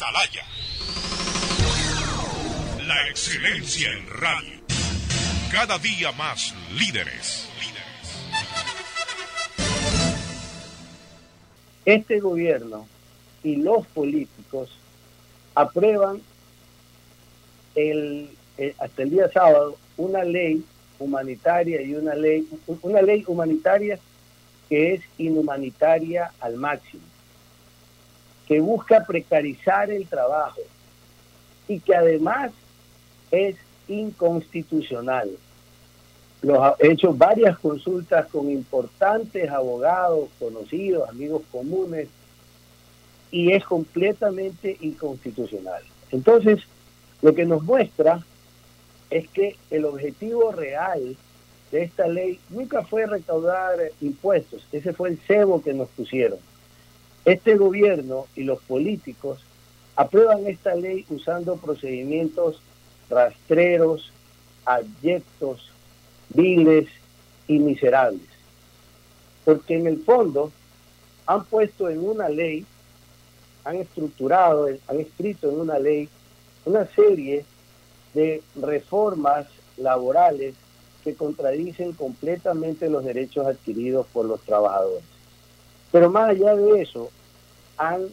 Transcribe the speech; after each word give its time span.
Atalaya. 0.00 0.42
La 2.86 3.08
excelencia 3.10 3.92
en 3.92 4.06
radio. 4.08 4.60
Cada 5.52 5.78
día 5.78 6.10
más 6.12 6.54
líderes. 6.72 7.46
Este 11.84 12.18
gobierno 12.18 12.86
y 13.42 13.56
los 13.56 13.86
políticos 13.88 14.70
aprueban 15.54 16.22
el, 17.74 18.30
eh, 18.56 18.74
hasta 18.78 19.02
el 19.02 19.10
día 19.10 19.30
sábado 19.30 19.76
una 19.98 20.24
ley 20.24 20.64
humanitaria 20.98 21.82
y 21.82 21.94
una 21.94 22.14
ley 22.14 22.48
una 22.80 23.02
ley 23.02 23.22
humanitaria 23.26 23.98
que 24.70 24.94
es 24.94 25.02
inhumanitaria 25.18 26.32
al 26.40 26.56
máximo, 26.56 27.02
que 28.50 28.58
busca 28.58 29.04
precarizar 29.06 29.92
el 29.92 30.08
trabajo 30.08 30.60
y 31.68 31.78
que 31.78 31.94
además 31.94 32.50
es 33.30 33.54
inconstitucional. 33.86 35.30
Los, 36.42 36.74
he 36.80 36.90
hecho 36.90 37.14
varias 37.14 37.56
consultas 37.60 38.26
con 38.26 38.50
importantes 38.50 39.48
abogados, 39.48 40.30
conocidos, 40.40 41.08
amigos 41.08 41.42
comunes, 41.52 42.08
y 43.30 43.52
es 43.52 43.64
completamente 43.64 44.76
inconstitucional. 44.80 45.84
Entonces, 46.10 46.58
lo 47.22 47.32
que 47.36 47.46
nos 47.46 47.62
muestra 47.62 48.26
es 49.10 49.28
que 49.28 49.54
el 49.70 49.84
objetivo 49.84 50.50
real 50.50 51.16
de 51.70 51.84
esta 51.84 52.08
ley 52.08 52.40
nunca 52.48 52.82
fue 52.82 53.06
recaudar 53.06 53.78
impuestos, 54.00 54.66
ese 54.72 54.92
fue 54.92 55.10
el 55.10 55.18
cebo 55.18 55.62
que 55.62 55.72
nos 55.72 55.88
pusieron. 55.90 56.40
Este 57.24 57.56
gobierno 57.56 58.26
y 58.34 58.44
los 58.44 58.60
políticos 58.62 59.40
aprueban 59.96 60.46
esta 60.46 60.74
ley 60.74 61.04
usando 61.10 61.56
procedimientos 61.56 62.62
rastreros, 63.10 64.12
abyectos, 64.64 65.70
viles 66.30 66.86
y 67.48 67.58
miserables. 67.58 68.28
Porque 69.44 69.76
en 69.76 69.86
el 69.86 70.02
fondo 70.02 70.52
han 71.26 71.44
puesto 71.44 71.88
en 71.88 72.02
una 72.02 72.28
ley, 72.28 72.64
han 73.64 73.76
estructurado, 73.76 74.68
han 74.88 75.00
escrito 75.00 75.50
en 75.50 75.60
una 75.60 75.78
ley 75.78 76.08
una 76.64 76.86
serie 76.86 77.44
de 78.14 78.42
reformas 78.56 79.46
laborales 79.76 80.54
que 81.04 81.14
contradicen 81.14 81.92
completamente 81.92 82.88
los 82.88 83.04
derechos 83.04 83.46
adquiridos 83.46 84.06
por 84.12 84.26
los 84.26 84.40
trabajadores. 84.42 85.04
Pero 85.92 86.10
más 86.10 86.30
allá 86.30 86.54
de 86.54 86.82
eso, 86.82 87.10
han 87.76 88.06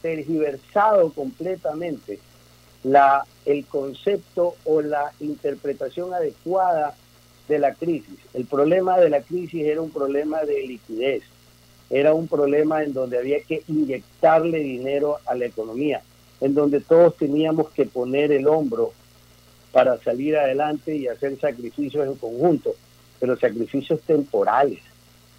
tergiversado 0.00 1.12
completamente 1.12 2.18
la, 2.82 3.24
el 3.44 3.64
concepto 3.66 4.56
o 4.64 4.82
la 4.82 5.12
interpretación 5.20 6.12
adecuada 6.12 6.94
de 7.48 7.58
la 7.58 7.74
crisis. 7.74 8.18
El 8.34 8.46
problema 8.46 8.98
de 8.98 9.10
la 9.10 9.22
crisis 9.22 9.64
era 9.64 9.80
un 9.80 9.90
problema 9.90 10.42
de 10.42 10.66
liquidez, 10.66 11.22
era 11.90 12.14
un 12.14 12.26
problema 12.26 12.82
en 12.82 12.92
donde 12.92 13.18
había 13.18 13.40
que 13.42 13.62
inyectarle 13.68 14.58
dinero 14.58 15.18
a 15.26 15.34
la 15.34 15.46
economía, 15.46 16.02
en 16.40 16.54
donde 16.54 16.80
todos 16.80 17.16
teníamos 17.16 17.70
que 17.70 17.84
poner 17.86 18.32
el 18.32 18.48
hombro 18.48 18.92
para 19.72 19.98
salir 19.98 20.36
adelante 20.36 20.96
y 20.96 21.06
hacer 21.06 21.38
sacrificios 21.38 22.06
en 22.06 22.14
conjunto, 22.16 22.74
pero 23.20 23.36
sacrificios 23.36 24.00
temporales, 24.02 24.80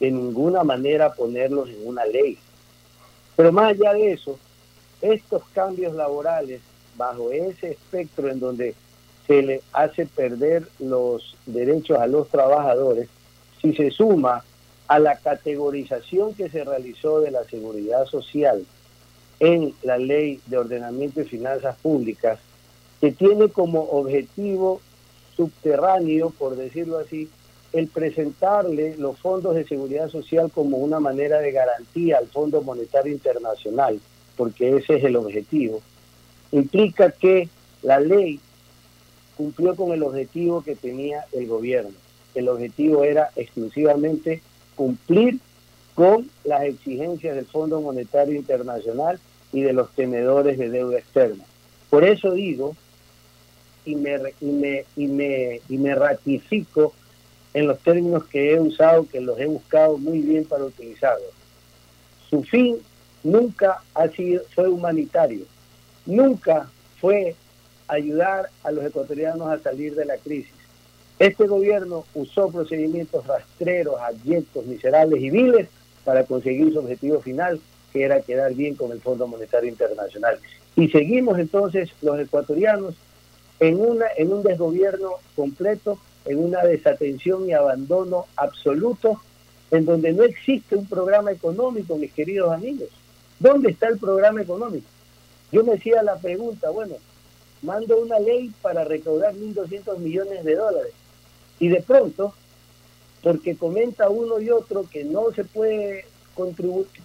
de 0.00 0.10
ninguna 0.10 0.64
manera 0.64 1.12
ponerlos 1.12 1.68
en 1.68 1.86
una 1.86 2.04
ley. 2.06 2.38
Pero 3.36 3.52
más 3.52 3.70
allá 3.70 3.92
de 3.92 4.12
eso, 4.12 4.38
estos 5.00 5.42
cambios 5.52 5.94
laborales 5.94 6.60
bajo 6.96 7.30
ese 7.30 7.72
espectro 7.72 8.28
en 8.28 8.40
donde 8.40 8.74
se 9.26 9.42
le 9.42 9.62
hace 9.72 10.06
perder 10.06 10.66
los 10.78 11.36
derechos 11.46 11.98
a 11.98 12.06
los 12.06 12.28
trabajadores, 12.28 13.08
si 13.60 13.74
se 13.74 13.90
suma 13.90 14.44
a 14.88 14.98
la 14.98 15.16
categorización 15.16 16.34
que 16.34 16.48
se 16.48 16.64
realizó 16.64 17.20
de 17.20 17.30
la 17.30 17.44
seguridad 17.44 18.06
social 18.06 18.64
en 19.38 19.72
la 19.82 19.98
ley 19.98 20.40
de 20.46 20.58
ordenamiento 20.58 21.20
y 21.20 21.24
finanzas 21.24 21.76
públicas, 21.76 22.40
que 23.00 23.12
tiene 23.12 23.48
como 23.48 23.82
objetivo 23.82 24.80
subterráneo, 25.36 26.30
por 26.30 26.56
decirlo 26.56 26.98
así, 26.98 27.30
el 27.72 27.88
presentarle 27.88 28.96
los 28.96 29.18
fondos 29.18 29.54
de 29.54 29.64
seguridad 29.64 30.08
social 30.08 30.50
como 30.52 30.78
una 30.78 30.98
manera 30.98 31.38
de 31.38 31.52
garantía 31.52 32.18
al 32.18 32.26
Fondo 32.26 32.62
Monetario 32.62 33.12
Internacional, 33.12 34.00
porque 34.36 34.76
ese 34.76 34.96
es 34.96 35.04
el 35.04 35.16
objetivo, 35.16 35.80
implica 36.52 37.12
que 37.12 37.48
la 37.82 38.00
ley 38.00 38.40
cumplió 39.36 39.74
con 39.76 39.92
el 39.92 40.02
objetivo 40.02 40.62
que 40.62 40.76
tenía 40.76 41.24
el 41.32 41.46
gobierno. 41.46 41.92
El 42.34 42.48
objetivo 42.48 43.04
era 43.04 43.30
exclusivamente 43.36 44.42
cumplir 44.76 45.38
con 45.94 46.28
las 46.44 46.62
exigencias 46.64 47.36
del 47.36 47.46
Fondo 47.46 47.80
Monetario 47.80 48.34
Internacional 48.34 49.18
y 49.52 49.62
de 49.62 49.72
los 49.72 49.90
tenedores 49.94 50.58
de 50.58 50.70
deuda 50.70 50.98
externa. 50.98 51.44
Por 51.88 52.04
eso 52.04 52.32
digo 52.32 52.76
y 53.84 53.96
me, 53.96 54.18
y 54.40 54.46
me, 54.46 54.84
y 54.96 55.06
me, 55.06 55.60
y 55.68 55.78
me 55.78 55.94
ratifico 55.94 56.92
en 57.54 57.66
los 57.66 57.78
términos 57.80 58.24
que 58.26 58.52
he 58.52 58.60
usado, 58.60 59.06
que 59.08 59.20
los 59.20 59.38
he 59.38 59.46
buscado 59.46 59.98
muy 59.98 60.20
bien 60.20 60.44
para 60.44 60.64
utilizarlos. 60.64 61.30
Su 62.28 62.42
fin 62.44 62.76
nunca 63.22 63.82
ha 63.94 64.08
sido, 64.08 64.42
fue 64.54 64.68
humanitario, 64.68 65.44
nunca 66.06 66.70
fue 67.00 67.34
ayudar 67.88 68.48
a 68.62 68.70
los 68.70 68.84
ecuatorianos 68.84 69.48
a 69.48 69.58
salir 69.58 69.94
de 69.94 70.04
la 70.04 70.16
crisis. 70.16 70.52
Este 71.18 71.46
gobierno 71.46 72.04
usó 72.14 72.50
procedimientos 72.50 73.26
rastreros, 73.26 74.00
abyectos, 74.00 74.64
miserables 74.66 75.20
y 75.20 75.30
viles 75.30 75.68
para 76.04 76.24
conseguir 76.24 76.72
su 76.72 76.78
objetivo 76.78 77.20
final, 77.20 77.60
que 77.92 78.04
era 78.04 78.22
quedar 78.22 78.54
bien 78.54 78.74
con 78.74 78.92
el 78.92 79.00
Fondo 79.00 79.26
Monetario 79.26 79.68
Internacional. 79.68 80.38
Y 80.76 80.88
seguimos 80.88 81.38
entonces 81.38 81.90
los 82.00 82.18
ecuatorianos 82.18 82.94
en, 83.58 83.80
una, 83.80 84.06
en 84.16 84.32
un 84.32 84.42
desgobierno 84.42 85.10
completo, 85.36 85.98
en 86.24 86.44
una 86.44 86.62
desatención 86.62 87.48
y 87.48 87.52
abandono 87.52 88.26
absoluto, 88.36 89.20
en 89.70 89.84
donde 89.84 90.12
no 90.12 90.24
existe 90.24 90.76
un 90.76 90.86
programa 90.86 91.32
económico, 91.32 91.96
mis 91.96 92.12
queridos 92.12 92.52
amigos. 92.52 92.88
¿Dónde 93.38 93.70
está 93.70 93.88
el 93.88 93.98
programa 93.98 94.42
económico? 94.42 94.86
Yo 95.52 95.64
me 95.64 95.74
hacía 95.74 96.02
la 96.02 96.16
pregunta, 96.16 96.70
bueno, 96.70 96.96
mando 97.62 97.98
una 97.98 98.18
ley 98.18 98.52
para 98.62 98.84
recaudar 98.84 99.34
1.200 99.34 99.98
millones 99.98 100.44
de 100.44 100.54
dólares 100.56 100.92
y 101.58 101.68
de 101.68 101.82
pronto, 101.82 102.34
porque 103.22 103.56
comenta 103.56 104.08
uno 104.08 104.40
y 104.40 104.50
otro 104.50 104.86
que 104.90 105.04
no 105.04 105.32
se 105.32 105.44
puede 105.44 106.04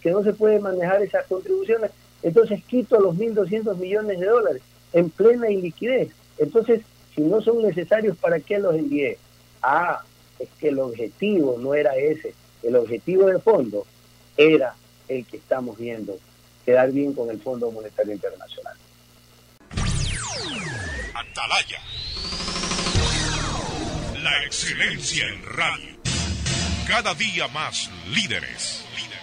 que 0.01 0.11
no 0.11 0.23
se 0.23 0.33
puede 0.33 0.59
manejar 0.59 1.01
esas 1.01 1.25
contribuciones, 1.25 1.91
entonces 2.23 2.63
quito 2.63 2.99
los 3.01 3.17
1.200 3.17 3.75
millones 3.75 4.19
de 4.19 4.27
dólares 4.27 4.61
en 4.93 5.09
plena 5.09 5.49
iliquidez. 5.49 6.09
Entonces, 6.37 6.81
si 7.15 7.21
no 7.21 7.41
son 7.41 7.61
necesarios, 7.63 8.17
¿para 8.17 8.39
qué 8.39 8.59
los 8.59 8.75
envié? 8.75 9.17
Ah, 9.61 10.01
es 10.37 10.49
que 10.59 10.67
el 10.67 10.79
objetivo 10.79 11.57
no 11.57 11.73
era 11.73 11.95
ese. 11.95 12.33
El 12.61 12.75
objetivo 12.75 13.27
de 13.27 13.39
fondo 13.39 13.85
era 14.35 14.75
el 15.07 15.25
que 15.25 15.37
estamos 15.37 15.77
viendo, 15.77 16.17
quedar 16.65 16.91
bien 16.91 17.13
con 17.13 17.29
el 17.29 17.39
Fondo 17.39 17.71
Monetario 17.71 18.13
Internacional. 18.13 18.75
Atalaya. 21.13 21.79
La 24.21 24.43
excelencia 24.43 25.25
en 25.27 25.43
radio. 25.45 25.95
Cada 26.87 27.13
día 27.13 27.47
más 27.47 27.89
líderes. 28.09 28.83
líderes. 28.95 29.14